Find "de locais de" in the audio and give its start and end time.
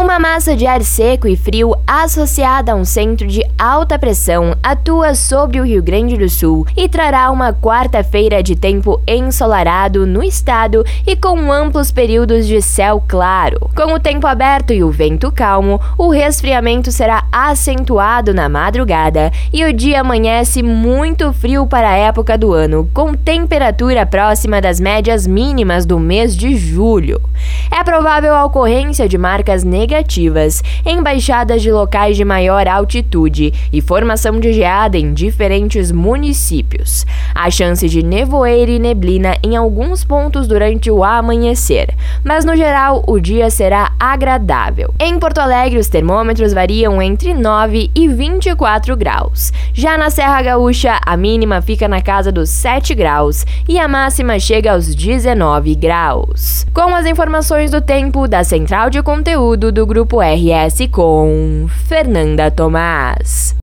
31.62-32.24